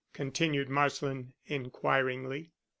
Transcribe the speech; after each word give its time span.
continued 0.13 0.67
Marsland 0.67 1.31
inquiringly. 1.45 2.49